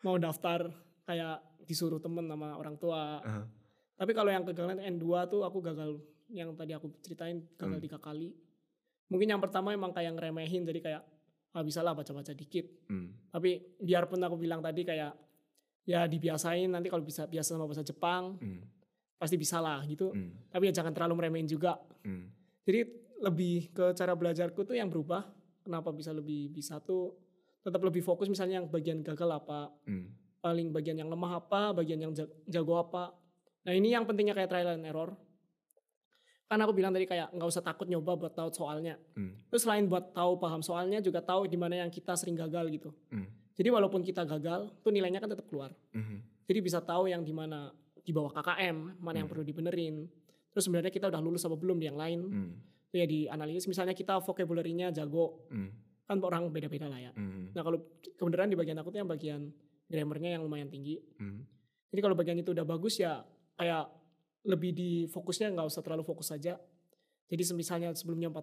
[0.02, 0.68] mau daftar
[1.06, 3.22] kayak disuruh temen sama orang tua.
[3.22, 3.46] aha.
[3.96, 7.86] Tapi kalau yang kegagalan N2 tuh aku gagal yang tadi aku ceritain gagal Hmm.
[7.88, 8.34] tiga kali.
[9.08, 11.02] Mungkin yang pertama emang kayak ngeremehin jadi kayak
[11.52, 12.88] ah bisa lah baca-baca dikit.
[12.88, 13.30] hmm.
[13.30, 15.12] Tapi biarpun aku bilang tadi kayak
[15.82, 18.62] ya dibiasain nanti kalau bisa biasa sama bahasa Jepang Hmm.
[19.16, 20.10] pasti bisa lah gitu.
[20.10, 20.32] Hmm.
[20.48, 21.76] Tapi ya jangan terlalu meremehin juga.
[22.02, 22.32] Hmm.
[22.62, 22.80] Jadi
[23.20, 25.28] lebih ke cara belajarku tuh yang berubah.
[25.62, 27.14] Kenapa bisa lebih bisa tuh
[27.62, 30.10] tetap lebih fokus misalnya yang bagian gagal apa, Hmm.
[30.40, 33.14] paling bagian yang lemah apa, bagian yang ja- jago apa.
[33.62, 35.14] Nah ini yang pentingnya kayak trial and error.
[36.52, 39.00] Kan aku bilang tadi kayak nggak usah takut nyoba buat tahu soalnya.
[39.16, 39.32] Hmm.
[39.48, 42.92] Terus selain buat tahu paham soalnya juga tahu di mana yang kita sering gagal gitu.
[43.08, 43.24] Hmm.
[43.56, 45.72] Jadi walaupun kita gagal, tuh nilainya kan tetap keluar.
[45.96, 46.20] Hmm.
[46.44, 47.72] Jadi bisa tahu yang di mana
[48.04, 49.32] di bawah KKM, mana yang Hmm.
[49.32, 50.04] perlu dibenerin.
[50.52, 52.20] Terus sebenarnya kita udah lulus apa belum di yang lain.
[52.28, 52.52] Hmm.
[52.92, 53.64] Itu ya dianalisis.
[53.64, 55.72] Misalnya kita vocabulary-nya jago, Hmm.
[56.04, 57.16] kan orang beda-beda lah ya.
[57.16, 57.48] Hmm.
[57.56, 57.80] Nah kalau
[58.20, 59.40] kebenaran di bagian aku tuh yang bagian
[59.88, 61.00] grammarnya yang lumayan tinggi.
[61.16, 61.48] Hmm.
[61.88, 63.24] Jadi kalau bagian itu udah bagus ya
[63.56, 63.88] kayak
[64.42, 66.58] lebih di fokusnya nggak usah terlalu fokus saja.
[67.30, 68.42] Jadi misalnya sebelumnya 40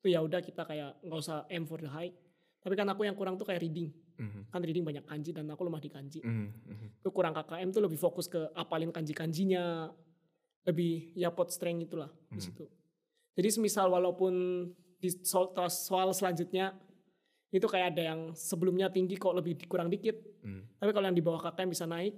[0.00, 2.10] itu ya udah kita kayak nggak usah aim for the high.
[2.60, 3.88] Tapi kan aku yang kurang tuh kayak reading.
[4.20, 4.44] Hmm.
[4.52, 6.20] Kan reading banyak kanji dan aku lemah di kanji.
[6.20, 6.52] Hmm.
[6.68, 6.92] Hmm.
[7.00, 9.88] Itu kurang KKM tuh lebih fokus ke apalin kanji-kanjinya.
[10.68, 12.44] Lebih ya pot strength itulah di Hmm.
[12.44, 12.64] situ.
[13.32, 14.66] Jadi semisal walaupun
[15.00, 16.76] di soal, soal selanjutnya
[17.48, 20.20] itu kayak ada yang sebelumnya tinggi kok lebih kurang dikit.
[20.44, 20.68] Hmm.
[20.76, 22.12] Tapi kalau yang di bawah KKM bisa naik,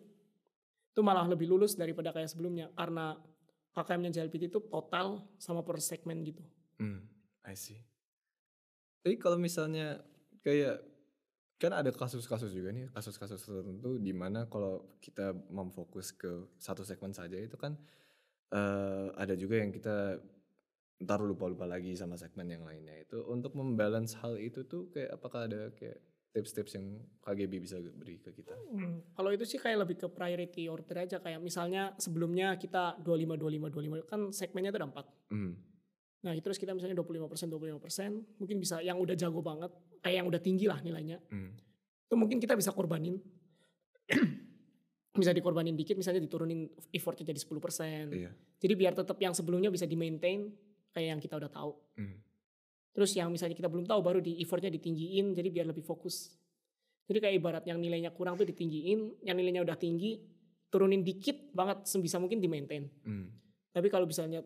[0.93, 2.69] itu malah lebih lulus daripada kayak sebelumnya.
[2.77, 3.17] Karena
[3.73, 6.45] KKM-nya JLPT itu total sama per segmen gitu.
[6.77, 7.09] Hmm,
[7.49, 7.81] I see.
[9.01, 10.05] Tapi kalau misalnya
[10.45, 10.85] kayak
[11.57, 17.17] kan ada kasus-kasus juga nih, kasus-kasus tertentu di mana kalau kita memfokus ke satu segmen
[17.17, 17.79] saja itu kan
[18.53, 20.21] eh, ada juga yang kita
[21.03, 25.51] ntar lupa-lupa lagi sama segmen yang lainnya itu untuk membalance hal itu tuh kayak apakah
[25.51, 25.99] ada kayak
[26.33, 26.87] tips-tips yang
[27.21, 28.57] KGB bisa beri ke kita?
[29.13, 31.21] Kalau itu sih kayak lebih ke priority order aja.
[31.21, 33.69] Kayak misalnya sebelumnya kita 25, 25,
[34.03, 34.09] 25.
[34.09, 35.05] Kan segmennya itu ada 4.
[35.33, 35.53] Hmm,
[36.23, 38.41] Nah terus kita misalnya 25%, 25%.
[38.41, 39.71] Mungkin bisa yang udah jago banget.
[40.01, 41.21] Kayak yang udah tinggi lah nilainya.
[41.29, 41.51] hmm,
[42.09, 43.21] Itu mungkin kita bisa korbanin.
[45.13, 48.17] bisa dikorbanin dikit misalnya diturunin effortnya jadi 10%.
[48.17, 48.33] iya.
[48.57, 50.49] Jadi biar tetap yang sebelumnya bisa di maintain
[50.97, 51.77] kayak yang kita udah tahu.
[52.01, 52.17] Hmm,
[52.93, 56.37] Terus yang misalnya kita belum tahu baru di effortnya ditinggiin jadi biar lebih fokus.
[57.09, 60.21] Jadi kayak ibarat yang nilainya kurang tuh ditinggiin, yang nilainya udah tinggi
[60.69, 62.89] turunin dikit banget sebisa mungkin di maintain.
[62.89, 63.27] hmm,
[63.73, 64.41] Tapi kalau misalnya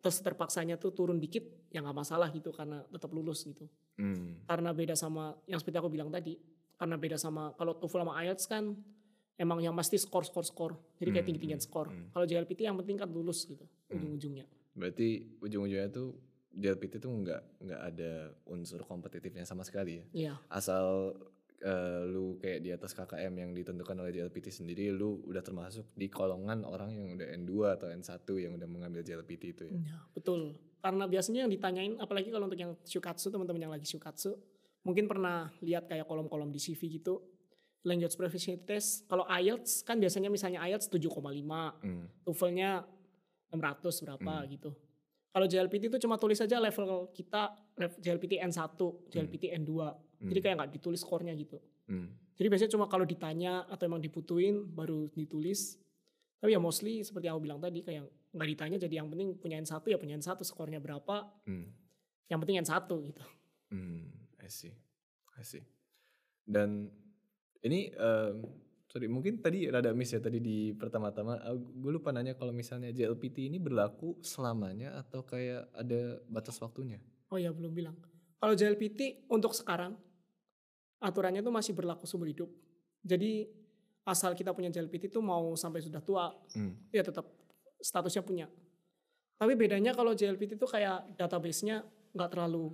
[0.00, 3.66] terus terpaksanya tuh turun dikit ya nggak masalah gitu karena tetap lulus gitu.
[3.98, 6.36] hmm, Karena beda sama yang seperti aku bilang tadi,
[6.76, 8.64] karena beda sama kalau TOEFL sama IELTS kan
[9.36, 10.72] emang yang pasti skor skor skor.
[10.96, 11.86] Jadi kayak Hmm, tinggi-tinggian hmm, skor.
[11.92, 12.08] hmm.
[12.12, 13.96] Kalau JLPT yang penting kan lulus gitu Hmm.
[14.00, 14.46] ujung-ujungnya.
[14.72, 15.08] Berarti
[15.40, 16.16] ujung-ujungnya tuh
[16.56, 18.12] JLPT tuh nggak nggak ada
[18.48, 20.04] unsur kompetitifnya sama sekali ya?
[20.12, 20.34] Iya.
[20.48, 21.12] asal
[21.56, 26.08] eh, lu kayak di atas KKM yang ditentukan oleh JLPT sendiri lu udah termasuk di
[26.08, 29.72] golongan orang yang udah N2 atau N1 yang udah mengambil JLPT itu ya.
[29.72, 30.56] Ya, betul.
[30.80, 34.36] Karena biasanya yang ditanyain, apalagi kalau untuk yang shukatsu, teman-teman yang lagi shukatsu,
[34.84, 37.24] mungkin pernah lihat kayak kolom-kolom di CV gitu,
[37.82, 39.08] language proficiency test.
[39.08, 42.84] Kalau IELTS kan biasanya misalnya IELTS 7,5, Hmm, TOEFL-nya
[43.50, 44.48] 600 berapa Hmm.
[44.52, 44.70] gitu.
[45.36, 48.72] Kalau JLPT itu cuma tulis aja level kita, lev- JLPT N1,
[49.12, 49.72] JLPT N2.
[50.16, 51.60] Jadi hmm, kayak nggak ditulis skornya gitu.
[51.92, 52.08] hmm,
[52.40, 55.76] Jadi biasanya cuma kalau ditanya atau emang diputuin baru ditulis.
[56.40, 59.60] Tapi ya mostly seperti yang aku bilang tadi kayak nggak ditanya jadi yang penting punya
[59.60, 61.28] N1 ya punya N1 skornya berapa.
[61.44, 61.68] hmm,
[62.32, 62.72] Yang penting N1
[63.12, 63.22] gitu.
[63.76, 64.04] hmm,
[64.40, 64.72] I see,
[65.36, 65.64] I see.
[66.48, 66.88] Dan
[67.60, 68.40] ini em,
[68.96, 73.52] sorry mungkin tadi rada miss ya tadi di pertama-tama gue lupa nanya kalau misalnya JLPT
[73.52, 76.96] ini berlaku selamanya atau kayak ada batas waktunya?
[77.28, 77.92] Oh ya belum bilang.
[78.40, 79.92] Kalau JLPT untuk sekarang
[81.04, 82.48] aturannya tuh masih berlaku seumur hidup.
[83.04, 83.44] Jadi
[84.08, 86.72] asal kita punya JLPT itu mau sampai sudah tua Hmm.
[86.88, 87.28] ya tetap
[87.76, 88.48] statusnya punya.
[89.36, 91.84] Tapi bedanya kalau JLPT itu kayak database-nya
[92.16, 92.72] nggak terlalu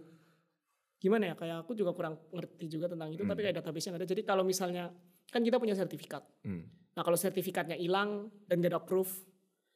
[1.03, 4.13] gimana ya kayak aku juga kurang ngerti juga tentang itu tapi kayak database-nya nggak ada.
[4.15, 4.87] Jadi kalau misalnya
[5.31, 6.25] kan kita punya sertifikat.
[6.43, 6.67] Hmm.
[6.93, 9.09] Nah kalau sertifikatnya hilang dan gak ada proof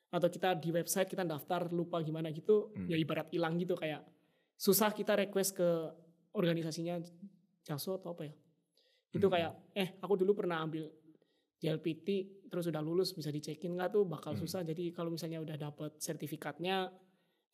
[0.09, 2.89] atau kita di website kita daftar lupa gimana gitu Hmm.
[2.89, 4.05] ya ibarat hilang gitu kayak
[4.57, 5.69] susah kita request ke
[6.33, 7.01] organisasinya
[7.67, 8.35] Jaso atau apa ya.
[9.11, 9.35] Itu Hmm.
[9.35, 10.87] kayak eh aku dulu pernah ambil
[11.57, 12.09] JLPT
[12.47, 14.41] terus udah lulus bisa dicekin nggak tuh bakal Hmm.
[14.41, 14.61] susah.
[14.63, 16.93] Jadi kalau misalnya udah dapet sertifikatnya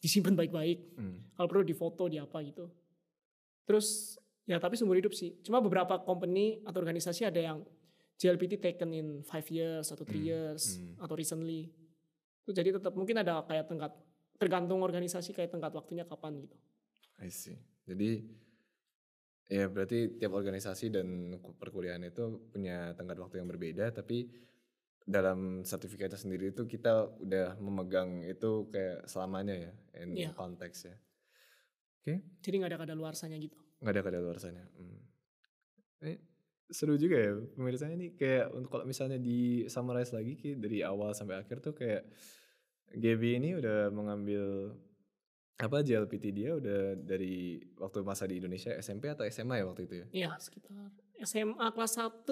[0.02, 0.98] disimpan baik-baik.
[0.98, 1.32] Hmm.
[1.32, 2.66] Kalau perlu difoto di apa gitu.
[3.64, 5.38] Terus ya tapi seumur hidup sih.
[5.40, 7.58] Cuma beberapa company atau organisasi ada yang
[8.22, 11.02] JLPT taken in 5 years atau 3 Hmm, years hmm.
[11.02, 11.74] atau recently.
[12.40, 13.90] Itu jadi tetap mungkin ada kayak tenggat
[14.38, 16.54] tergantung organisasi kayak tenggat waktunya kapan gitu.
[17.18, 17.58] I see.
[17.82, 18.22] Jadi
[19.46, 21.06] ya berarti tiap organisasi dan
[21.36, 24.30] ku- perkuliahan itu punya tenggat waktu yang berbeda tapi
[25.02, 30.30] dalam sertifikatnya sendiri itu kita udah memegang itu kayak selamanya ya in Iya.
[30.32, 30.96] konteks ya.
[32.38, 33.58] Jadi nggak ada kadaluarsanya gitu.
[33.78, 34.64] nggak ada kadaluarsanya.
[34.74, 35.02] Hmm.
[36.00, 36.14] Ini
[36.72, 41.12] seru juga ya pemirsanya ini kayak untuk kalau misalnya di summarize lagi Ki, dari awal
[41.12, 42.08] sampai akhir tuh kayak
[42.96, 44.72] GB ini udah mengambil
[45.60, 49.94] apa JLPT dia udah dari waktu masa di Indonesia SMP atau SMA ya waktu itu
[49.94, 50.06] ya?
[50.10, 50.72] Iya sekitar
[51.22, 52.26] SMA kelas 1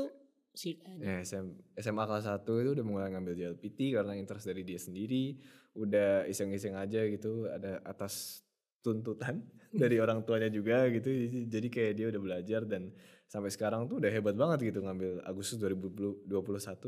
[0.51, 0.83] sih.
[0.99, 1.47] Ya SM,
[1.79, 5.39] SMA kelas 1 itu udah mulai ngambil JLPT karena interest dari dia sendiri,
[5.79, 8.43] udah iseng-iseng aja gitu ada atas
[8.83, 9.47] tuntutan
[9.81, 11.09] dari orang tuanya juga gitu.
[11.47, 12.91] Jadi kayak dia udah belajar dan
[13.31, 16.27] sampai sekarang tuh udah hebat banget gitu ngambil Agustus 2021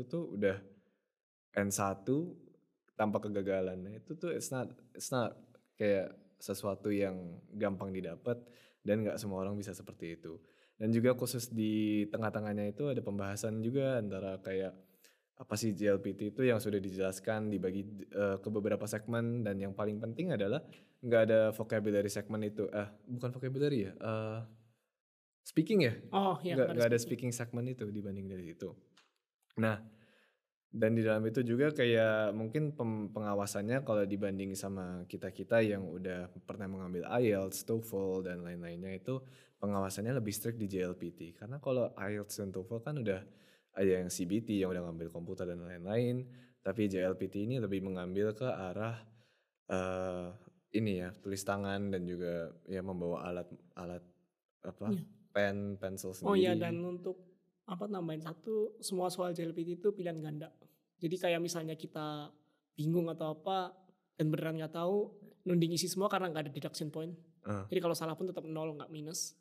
[0.03, 0.59] tuh udah
[1.55, 2.03] N1
[2.99, 3.79] tanpa kegagalan.
[3.95, 5.39] Itu tuh it's not it's not
[5.79, 6.11] kayak
[6.43, 8.43] sesuatu yang gampang didapat
[8.83, 10.35] dan nggak semua orang bisa seperti itu.
[10.75, 14.75] Dan juga khusus di tengah-tengahnya itu ada pembahasan juga antara kayak
[15.33, 19.97] apa sih JLPT itu yang sudah dijelaskan dibagi eh, ke beberapa segmen dan yang paling
[19.97, 20.59] penting adalah
[20.99, 24.39] nggak ada vocabulary segmen itu eh bukan vocabulary ya eh
[25.43, 25.93] speaking ya?
[26.15, 26.55] Oh iya.
[26.55, 27.31] nggak nggak ada speaking.
[27.35, 28.71] segmen itu dibanding dari itu
[29.59, 29.77] nah
[30.73, 32.73] dan di dalam itu juga kayak mungkin
[33.13, 39.21] pengawasannya kalau dibanding sama kita kita yang udah pernah mengambil IELTS, TOEFL dan lain-lainnya itu
[39.61, 43.21] pengawasannya lebih strict di JLPT karena kalau IELTS dan TOEFL kan udah
[43.73, 46.25] ada yang CBT yang udah ngambil komputer dan lain-lain.
[46.65, 48.97] Tapi JLPT ini lebih mengambil ke arah
[49.69, 50.27] eh
[50.73, 53.45] ini ya tulis tangan dan juga ya membawa alat
[53.77, 54.01] alat
[54.65, 54.89] apa?
[54.89, 55.05] Iya.
[55.33, 57.17] Pen pensil sendiri Oh iya dan untuk
[57.65, 60.51] apa nambahin satu semua soal JLPT itu pilihan ganda.
[60.99, 62.29] Jadi kayak misalnya kita
[62.77, 63.73] bingung atau apa
[64.15, 65.11] dan beneran nggak tahu
[65.43, 67.11] nunding isi semua karena nggak ada deduction point.
[67.43, 67.65] Ah.
[67.67, 69.35] Jadi kalau salah pun tetap nol nggak minus.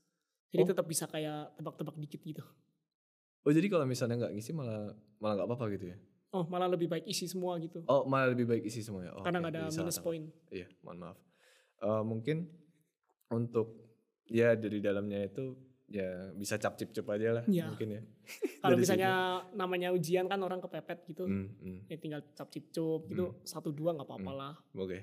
[0.50, 0.68] Jadi Oh.
[0.74, 2.42] tetap bisa kayak tebak-tebak dikit gitu.
[3.42, 5.96] Oh jadi kalau misalnya nggak ngisi malah malah nggak apa-apa gitu ya?
[6.32, 7.84] Oh malah lebih baik isi semua gitu.
[7.90, 9.12] Oh malah lebih baik isi semuanya.
[9.12, 10.30] Oh, karena nggak ada minus point.
[10.48, 11.18] Iya, mohon maaf.
[11.82, 12.46] Eh, mungkin
[13.34, 13.74] untuk
[14.30, 15.52] ya dari dalamnya itu
[15.92, 17.68] ya bisa cap cip cup aja lah Iya.
[17.68, 18.00] mungkin ya.
[18.64, 19.12] Kalau misalnya
[19.52, 21.24] namanya ujian kan orang kepepet gitu.
[21.24, 24.40] Hmm, hmm, Ya tinggal cap cip cup gitu satu dua nggak apa-apa Hmm.
[24.40, 24.54] lah.
[24.74, 24.98] Oke.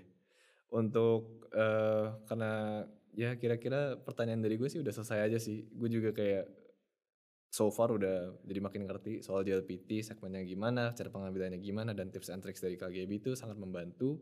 [0.69, 5.69] Untuk eh, karena ya kira-kira pertanyaan dari gue sih udah selesai aja sih.
[5.69, 6.45] Gue juga kayak
[7.49, 12.29] so far udah jadi makin ngerti soal JLPT, segmennya gimana, cara pengambilannya gimana, dan tips
[12.29, 14.21] and tricks dari KGB itu sangat membantu.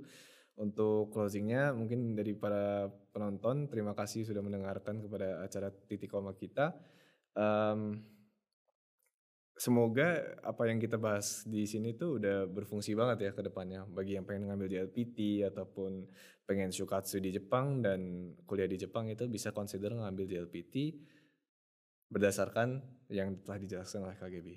[0.57, 6.73] Untuk closingnya mungkin dari para penonton, terima kasih sudah mendengarkan kepada acara titik koma kita.
[7.37, 8.01] Em,
[9.53, 14.17] semoga apa yang kita bahas di sini tuh udah berfungsi banget ya ke depannya bagi
[14.17, 16.09] yang pengen ngambil JLPT ataupun
[16.49, 20.97] pengen shukatsu di Jepang dan kuliah di Jepang itu bisa consider ngambil JLPT
[22.09, 22.81] berdasarkan
[23.13, 24.47] yang telah dijelaskan oleh KGB.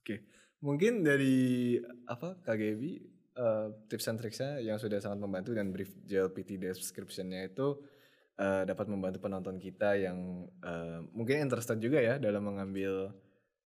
[0.00, 0.26] Oke,
[0.64, 1.76] mungkin dari
[2.08, 7.76] apa KGB eh, tips and tricksnya yang sudah sangat membantu dan brief JLPT description-nya itu
[8.40, 13.12] eh, dapat membantu penonton kita yang eh, mungkin interested juga ya dalam mengambil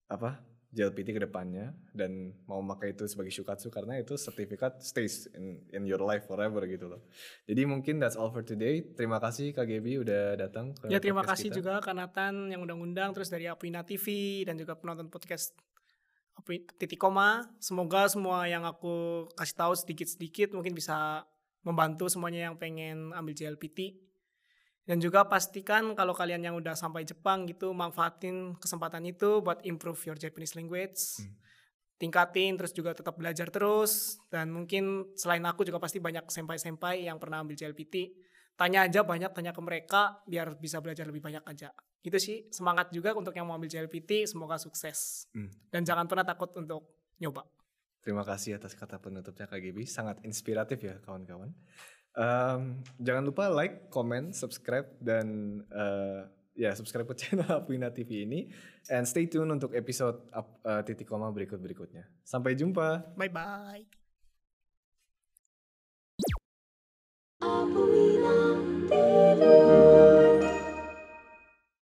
[0.08, 5.62] apa JLPT ke depannya dan mau pakai itu sebagai shukatsu karena itu sertifikat stays in
[5.70, 7.06] in your life forever gitu loh.
[7.46, 8.82] Jadi mungkin that's all for today.
[8.82, 11.62] Terima kasih KGB udah datang ke Ya terima kasih kita.
[11.62, 15.54] juga Kak Nathan yang udah ngundang terus dari Apina TV dan juga penonton podcast
[16.76, 17.46] titik koma.
[17.62, 21.24] Semoga semua yang aku kasih tahu sedikit-sedikit mungkin bisa
[21.64, 23.96] membantu semuanya yang pengen ambil JLPT.
[24.84, 29.96] Dan juga pastikan kalau kalian yang udah sampai Jepang gitu manfaatin kesempatan itu buat improve
[30.12, 31.24] your Japanese language.
[31.24, 31.32] Hmm.
[31.96, 37.16] Tingkatin terus juga tetap belajar terus dan mungkin selain aku juga pasti banyak senpai-senpai yang
[37.16, 38.12] pernah ambil JLPT
[38.54, 41.74] tanya aja banyak tanya ke mereka biar bisa belajar lebih banyak aja
[42.04, 45.48] gitu sih semangat juga untuk yang mau ambil JLPT semoga sukses Hmm.
[45.72, 46.84] dan jangan pernah takut untuk
[47.16, 47.48] nyoba.
[48.04, 51.56] Terima kasih atas kata penutupnya Kak Gibi, sangat inspiratif ya kawan-kawan.
[52.14, 58.52] Um, jangan lupa like, comment, subscribe dan uh, ya subscribe ke channel Apuina TV ini
[58.92, 62.04] and stay tune untuk episode up, uh, titik koma berikut berikutnya.
[62.20, 63.16] Sampai jumpa.
[63.16, 63.82] Bye bye.
[67.40, 68.36] Apuina